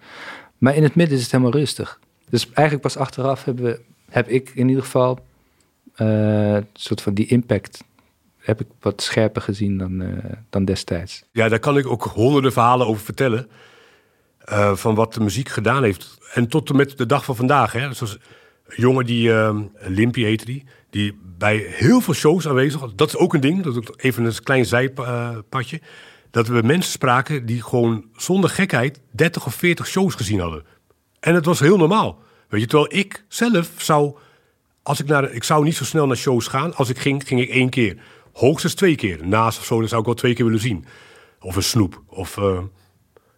Maar 0.57 0.75
in 0.75 0.84
het 0.84 0.96
midden 0.96 1.17
is 1.17 1.24
het 1.24 1.31
helemaal 1.31 1.53
rustig. 1.53 2.00
Dus 2.29 2.46
eigenlijk 2.51 2.81
pas 2.81 2.98
achteraf 2.98 3.43
hebben 3.43 3.63
we, 3.63 3.81
heb 4.10 4.27
ik 4.27 4.51
in 4.55 4.67
ieder 4.67 4.84
geval 4.84 5.19
een 5.96 6.65
soort 6.74 7.01
van 7.01 7.13
die 7.13 7.27
impact 7.27 7.84
heb 8.48 8.62
ik 8.62 8.68
wat 8.80 9.01
scherper 9.01 9.42
gezien 9.42 9.77
dan, 9.77 10.01
uh, 10.01 10.18
dan 10.50 10.66
destijds. 10.66 11.24
Ja, 11.32 11.50
daar 11.50 11.60
kan 11.60 11.77
ik 11.77 11.88
ook 11.88 12.04
honderden 12.04 12.51
verhalen 12.51 12.88
over 12.88 13.04
vertellen. 13.04 13.48
Uh, 14.51 14.75
van 14.75 14.96
wat 14.96 15.13
de 15.13 15.20
muziek 15.20 15.50
gedaan 15.50 15.84
heeft. 15.84 16.18
En 16.34 16.48
tot 16.48 16.70
en 16.70 16.75
met 16.75 16.98
de 16.98 17.06
dag 17.06 17.25
van 17.25 17.36
vandaag. 17.36 17.72
Hè. 17.72 17.94
Zoals 17.94 18.13
een 18.13 18.82
jongen 18.82 19.06
die, 19.06 19.30
uh, 19.30 19.60
Limpy 19.80 20.24
heette 20.24 20.46
die. 20.46 20.66
Die 20.89 21.20
bij 21.38 21.58
heel 21.58 22.01
veel 22.01 22.13
shows 22.13 22.48
aanwezig 22.48 22.80
was. 22.80 22.96
Dat 22.96 23.08
is 23.08 23.18
ook 23.18 23.34
een 23.34 23.42
ding. 23.42 23.63
Dat 23.63 23.72
is 23.72 23.77
ook 23.77 23.94
even 23.98 24.25
een 24.25 24.44
klein 24.44 24.66
zijpadje. 24.66 25.82
Dat 26.32 26.48
we 26.48 26.62
mensen 26.62 26.92
spraken 26.92 27.46
die 27.46 27.63
gewoon 27.63 28.06
zonder 28.16 28.50
gekheid 28.50 29.00
30 29.12 29.46
of 29.46 29.56
40 29.56 29.88
shows 29.88 30.16
gezien 30.16 30.39
hadden. 30.39 30.63
En 31.20 31.36
het 31.36 31.46
was 31.46 31.60
heel 31.60 31.77
normaal. 31.77 32.20
Weet 32.50 32.62
je, 32.62 32.68
terwijl 32.68 33.00
ik 33.00 33.24
zelf 33.27 33.70
zou. 33.77 34.16
Als 34.84 35.00
ik, 35.00 35.08
naar, 35.08 35.32
ik 35.32 35.44
zou 35.44 35.63
niet 35.63 35.75
zo 35.75 35.84
snel 35.84 36.08
naar 36.08 36.18
shows 36.18 36.48
gaan. 36.48 36.75
Als 36.75 36.89
ik 36.89 36.98
ging, 36.98 37.27
ging 37.27 37.42
ik 37.42 37.50
één 37.50 37.70
keer. 37.70 37.98
Hoogstens 38.38 38.74
twee 38.74 38.96
keer. 38.96 39.27
Naast 39.27 39.60
of 39.60 39.65
zo, 39.65 39.82
zou 39.86 40.00
ik 40.00 40.06
wel 40.06 40.15
twee 40.15 40.34
keer 40.34 40.46
willen 40.46 40.60
zien. 40.60 40.86
Of 41.39 41.56
een 41.56 41.63
snoep. 41.63 42.01
Of 42.08 42.38
uh, 42.38 42.60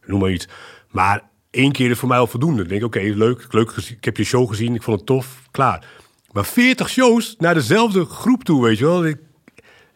noem 0.06 0.20
maar 0.20 0.32
iets. 0.32 0.48
Maar 0.90 1.30
één 1.50 1.72
keer 1.72 1.90
is 1.90 1.98
voor 1.98 2.08
mij 2.08 2.18
al 2.18 2.28
voldoende. 2.28 2.58
Dan 2.58 2.68
denk 2.68 2.82
ik, 2.82 2.88
oké, 2.88 3.00
leuk, 3.00 3.48
leuk. 3.50 3.72
Ik 3.72 4.06
heb 4.06 4.18
je 4.18 4.24
show 4.24 4.50
gezien. 4.50 4.76
Ik 4.76 4.84
vond 4.84 4.98
het 4.98 5.06
tof. 5.06 5.42
Klaar. 5.52 5.86
Maar 6.32 6.46
40 6.46 6.90
shows 6.90 7.36
naar 7.38 7.54
dezelfde 7.54 8.06
groep 8.06 8.44
toe, 8.44 8.64
weet 8.64 8.78
je 8.78 8.86
wel. 8.86 9.14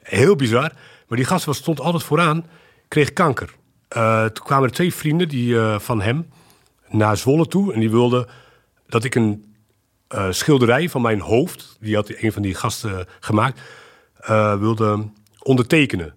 Heel 0.01 0.35
bizar. 0.35 0.71
Maar 1.07 1.17
die 1.17 1.27
gast 1.27 1.45
was, 1.45 1.57
stond 1.57 1.79
altijd 1.79 2.03
vooraan. 2.03 2.45
Kreeg 2.87 3.13
kanker. 3.13 3.53
Uh, 3.97 4.25
toen 4.25 4.45
kwamen 4.45 4.67
er 4.67 4.73
twee 4.73 4.93
vrienden 4.93 5.27
die, 5.27 5.53
uh, 5.53 5.79
van 5.79 6.01
hem 6.01 6.27
naar 6.89 7.17
Zwolle 7.17 7.47
toe. 7.47 7.73
En 7.73 7.79
die 7.79 7.91
wilden 7.91 8.27
dat 8.87 9.03
ik 9.03 9.15
een 9.15 9.55
schilderij 10.29 10.89
van 10.89 11.01
mijn 11.01 11.19
hoofd... 11.19 11.77
die 11.79 11.95
had 11.95 12.09
een 12.15 12.31
van 12.31 12.41
die 12.41 12.55
gasten 12.55 13.07
gemaakt 13.19 13.59
uh, 14.29 14.59
wilde 14.59 15.09
ondertekenen. 15.39 16.15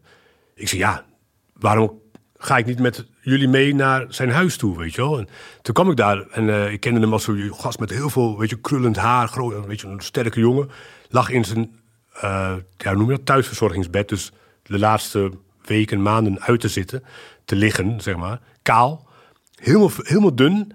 Ik 0.54 0.68
zei, 0.68 0.80
ja, 0.80 1.04
waarom 1.52 2.00
ga 2.36 2.56
ik 2.56 2.66
niet 2.66 2.78
met 2.78 3.06
jullie 3.20 3.48
mee 3.48 3.74
naar 3.74 4.04
zijn 4.08 4.30
huis 4.30 4.56
toe, 4.56 4.78
weet 4.78 4.94
je 4.94 5.00
wel? 5.00 5.18
En 5.18 5.28
toen 5.62 5.74
kwam 5.74 5.90
ik 5.90 5.96
daar 5.96 6.26
en 6.30 6.44
uh, 6.44 6.72
ik 6.72 6.80
kende 6.80 7.00
hem 7.00 7.12
als 7.12 7.24
zo'n 7.24 7.54
gast 7.54 7.78
met 7.78 7.90
heel 7.90 8.10
veel, 8.10 8.38
weet 8.38 8.50
je, 8.50 8.60
krullend 8.60 8.96
haar, 8.96 9.28
groot, 9.28 9.66
weet 9.66 9.82
een 9.82 10.00
sterke 10.00 10.40
jongen. 10.40 10.70
Lag 11.08 11.30
in 11.30 11.44
zijn, 11.44 11.80
uh, 12.24 12.54
ja, 12.76 12.92
noem 12.92 13.10
je 13.10 13.16
dat, 13.16 13.26
thuisverzorgingsbed. 13.26 14.08
Dus 14.08 14.32
de 14.62 14.78
laatste 14.78 15.32
weken, 15.64 16.02
maanden 16.02 16.40
uit 16.40 16.60
te 16.60 16.68
zitten, 16.68 17.04
te 17.44 17.56
liggen, 17.56 18.00
zeg 18.00 18.16
maar. 18.16 18.40
Kaal, 18.62 19.08
helemaal, 19.54 19.90
helemaal 19.96 20.34
dun. 20.34 20.72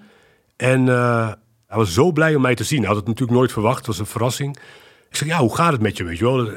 En 0.56 0.86
hij 1.68 1.78
was 1.78 1.94
zo 1.94 2.12
blij 2.12 2.36
om 2.36 2.42
mij 2.42 2.56
te 2.56 2.64
zien. 2.64 2.80
Hij 2.80 2.88
had 2.88 2.98
het 2.98 3.08
natuurlijk 3.08 3.38
nooit 3.38 3.52
verwacht, 3.52 3.78
het 3.78 3.88
was 3.88 4.00
een 4.00 4.06
verrassing. 4.06 4.58
Ik 5.10 5.16
zeg, 5.16 5.28
ja, 5.28 5.40
hoe 5.40 5.56
gaat 5.56 5.72
het 5.72 5.82
met 5.82 5.98
je, 5.98 6.04
weet 6.04 6.18
je 6.18 6.24
wel? 6.24 6.50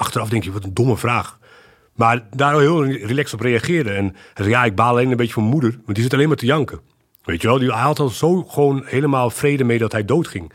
Achteraf 0.00 0.28
denk 0.28 0.44
je, 0.44 0.52
wat 0.52 0.64
een 0.64 0.74
domme 0.74 0.96
vraag. 0.96 1.38
Maar 1.94 2.26
daar 2.30 2.58
heel 2.58 2.86
relaxed 2.86 3.34
op 3.34 3.40
reageerde. 3.40 3.90
En 3.90 4.04
hij 4.04 4.44
zei, 4.44 4.48
ja, 4.48 4.64
ik 4.64 4.74
baal 4.74 4.88
alleen 4.88 5.10
een 5.10 5.16
beetje 5.16 5.32
van 5.32 5.42
moeder. 5.42 5.78
Maar 5.84 5.94
die 5.94 6.02
zit 6.02 6.14
alleen 6.14 6.28
maar 6.28 6.36
te 6.36 6.46
janken. 6.46 6.80
Weet 7.22 7.42
je 7.42 7.48
wel, 7.48 7.58
die, 7.58 7.72
hij 7.72 7.82
had 7.82 7.98
al 7.98 8.08
zo 8.08 8.42
gewoon 8.42 8.82
helemaal 8.84 9.30
vrede 9.30 9.64
mee 9.64 9.78
dat 9.78 9.92
hij 9.92 10.04
doodging. 10.04 10.52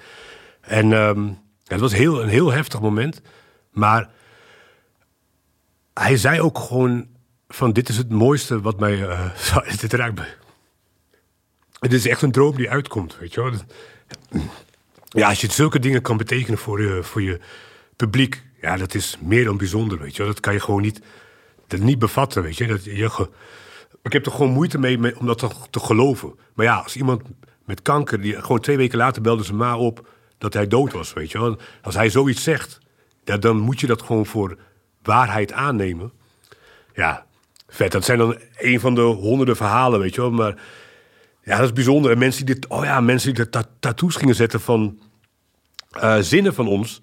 En 0.61 0.91
um, 0.91 1.37
het 1.65 1.79
was 1.79 1.93
heel, 1.93 2.21
een 2.21 2.27
heel 2.27 2.51
heftig 2.51 2.81
moment. 2.81 3.21
Maar 3.71 4.09
hij 5.93 6.17
zei 6.17 6.41
ook 6.41 6.57
gewoon 6.59 7.07
van 7.47 7.71
dit 7.71 7.89
is 7.89 7.97
het 7.97 8.09
mooiste 8.09 8.61
wat 8.61 8.79
mij... 8.79 8.97
Uh, 9.07 9.79
dit 9.79 9.93
raakt. 9.93 10.37
Het 11.79 11.93
is 11.93 12.07
echt 12.07 12.21
een 12.21 12.31
droom 12.31 12.55
die 12.55 12.69
uitkomt, 12.69 13.17
weet 13.19 13.33
je 13.33 13.41
wel. 13.41 13.51
Ja, 15.07 15.29
als 15.29 15.41
je 15.41 15.51
zulke 15.51 15.79
dingen 15.79 16.01
kan 16.01 16.17
betekenen 16.17 16.59
voor 16.59 16.81
je, 16.81 17.03
voor 17.03 17.21
je 17.21 17.39
publiek... 17.95 18.44
Ja, 18.65 18.77
dat 18.77 18.93
is 18.93 19.17
meer 19.21 19.43
dan 19.43 19.57
bijzonder, 19.57 19.99
weet 19.99 20.15
je. 20.15 20.23
Dat 20.23 20.39
kan 20.39 20.53
je 20.53 20.59
gewoon 20.59 20.81
niet, 20.81 21.01
dat 21.67 21.79
niet 21.79 21.99
bevatten, 21.99 22.43
weet 22.43 22.57
je. 22.57 22.67
Dat, 22.67 22.83
je 22.83 23.29
ik 24.03 24.13
heb 24.13 24.25
er 24.25 24.31
gewoon 24.31 24.51
moeite 24.51 24.77
mee, 24.77 25.19
om 25.19 25.25
dat 25.25 25.37
te, 25.69 25.79
geloven. 25.79 26.39
Maar 26.53 26.65
ja, 26.65 26.75
als 26.75 26.95
iemand 26.95 27.21
met 27.65 27.81
kanker... 27.81 28.21
Die, 28.21 28.41
gewoon 28.41 28.59
twee 28.59 28.77
weken 28.77 28.97
later 28.97 29.21
belde 29.21 29.43
ze 29.43 29.53
ma 29.53 29.77
op 29.77 30.07
dat 30.37 30.53
hij 30.53 30.67
dood 30.67 30.91
was, 30.91 31.13
weet 31.13 31.31
je. 31.31 31.57
Als 31.81 31.95
hij 31.95 32.09
zoiets 32.09 32.43
zegt, 32.43 32.79
dan 33.23 33.57
moet 33.57 33.79
je 33.79 33.87
dat 33.87 34.01
gewoon 34.01 34.25
voor 34.25 34.57
waarheid 35.01 35.51
aannemen. 35.51 36.11
Ja, 36.93 37.25
vet. 37.67 37.91
Dat 37.91 38.05
zijn 38.05 38.17
dan 38.17 38.37
een 38.57 38.79
van 38.79 38.95
de 38.95 39.01
honderden 39.01 39.55
verhalen, 39.55 39.99
weet 39.99 40.15
je 40.15 40.21
wel. 40.21 40.31
Maar 40.31 40.61
ja, 41.43 41.57
dat 41.57 41.65
is 41.65 41.73
bijzonder. 41.73 42.11
En 42.11 42.17
mensen 42.17 42.45
die 42.45 42.55
dit, 42.55 42.67
oh 42.67 42.83
ja, 42.83 43.01
mensen 43.01 43.33
die 43.33 43.45
er 43.45 43.65
tattoos 43.79 44.15
gingen 44.15 44.35
zetten 44.35 44.61
van 44.61 44.99
uh, 45.95 46.17
zinnen 46.19 46.53
van 46.53 46.67
ons. 46.67 47.01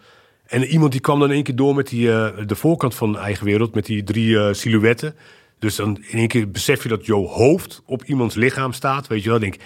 En 0.53 0.65
iemand 0.65 0.93
die 0.93 1.01
kwam 1.01 1.19
dan 1.19 1.29
in 1.29 1.35
één 1.35 1.43
keer 1.43 1.57
door 1.57 1.75
met 1.75 1.89
die, 1.89 2.07
uh, 2.07 2.29
de 2.47 2.55
voorkant 2.55 2.95
van 2.95 3.19
Eigen 3.19 3.45
Wereld, 3.45 3.75
met 3.75 3.87
die 3.87 4.03
drie 4.03 4.29
uh, 4.29 4.53
silhouetten. 4.53 5.15
Dus 5.59 5.77
dan 5.77 5.97
in 5.97 6.19
één 6.19 6.29
keer 6.29 6.51
besef 6.51 6.83
je 6.83 6.89
dat 6.89 7.07
jouw 7.07 7.27
hoofd 7.27 7.83
op 7.87 8.05
iemands 8.05 8.35
lichaam 8.35 8.73
staat. 8.73 9.07
Weet 9.07 9.23
je 9.23 9.29
wel, 9.29 9.39
denk 9.39 9.57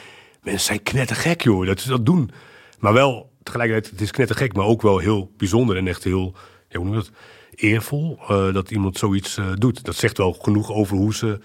mensen 0.43 0.66
zijn 0.66 0.83
knettergek 0.83 1.43
joh, 1.43 1.66
dat 1.66 1.81
ze 1.81 1.88
dat 1.88 2.07
doen. 2.07 2.31
Maar 2.78 2.93
wel, 2.93 3.31
tegelijkertijd, 3.43 3.93
het 3.93 4.00
is 4.00 4.11
knettergek, 4.11 4.52
maar 4.52 4.64
ook 4.64 4.83
wel 4.83 4.99
heel 4.99 5.31
bijzonder 5.37 5.76
en 5.76 5.88
echt 5.88 6.05
heel, 6.05 6.35
ja, 6.69 6.78
hoe 6.78 6.87
noem 6.87 6.95
je 6.97 7.00
dat, 7.00 7.11
eervol 7.55 8.19
uh, 8.21 8.52
dat 8.55 8.71
iemand 8.71 8.99
zoiets 8.99 9.38
doet. 9.55 9.85
Dat 9.85 9.97
zegt 9.97 10.19
wel 10.19 10.33
genoeg 10.33 10.73
over 10.73 10.97
hoe 10.97 11.14
ze 11.14 11.40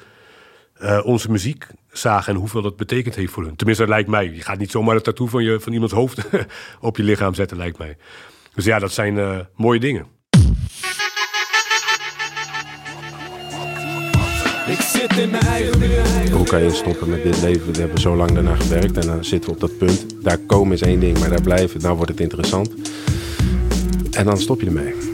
onze 1.03 1.31
muziek 1.31 1.67
zagen 1.91 2.33
en 2.33 2.39
hoeveel 2.39 2.61
dat 2.61 2.77
betekend 2.77 3.15
heeft 3.15 3.31
voor 3.31 3.43
hun. 3.43 3.55
Tenminste, 3.55 3.83
dat 3.83 3.93
lijkt 3.93 4.09
mij. 4.09 4.31
Je 4.33 4.41
gaat 4.41 4.59
niet 4.59 4.71
zomaar 4.71 4.95
een 4.95 5.01
tattoo 5.01 5.27
van, 5.27 5.43
je, 5.43 5.59
van 5.59 5.73
iemands 5.73 5.93
hoofd 5.93 6.21
op 6.79 6.97
je 6.97 7.03
lichaam 7.03 7.33
zetten, 7.33 7.57
lijkt 7.57 7.77
mij. 7.77 7.97
Dus 8.53 8.65
ja, 8.65 8.79
dat 8.79 8.91
zijn 8.91 9.15
uh, 9.15 9.39
mooie 9.55 9.79
dingen. 9.79 10.05
Ik 14.67 14.81
zit 14.81 15.17
in 15.17 15.29
mijn 15.29 15.43
eigen 15.43 16.31
Hoe 16.31 16.45
kan 16.45 16.63
je 16.63 16.71
stoppen 16.71 17.09
met 17.09 17.23
dit 17.23 17.41
leven? 17.41 17.73
We 17.73 17.79
hebben 17.79 18.01
zo 18.01 18.15
lang 18.15 18.31
daarna 18.31 18.55
gewerkt 18.55 18.97
en 18.97 19.07
dan 19.07 19.25
zitten 19.25 19.49
we 19.49 19.55
op 19.55 19.61
dat 19.61 19.77
punt. 19.77 20.23
Daar 20.23 20.37
komen 20.37 20.73
is 20.73 20.81
één 20.81 20.99
ding, 20.99 21.19
maar 21.19 21.29
daar 21.29 21.41
blijven, 21.41 21.79
dan 21.79 21.95
wordt 21.95 22.11
het 22.11 22.19
interessant. 22.19 22.73
En 24.11 24.25
dan 24.25 24.37
stop 24.37 24.61
je 24.61 24.65
ermee. 24.65 25.10